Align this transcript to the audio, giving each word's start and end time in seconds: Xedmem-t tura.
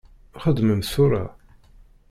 Xedmem-t 0.43 0.89
tura. 0.93 1.25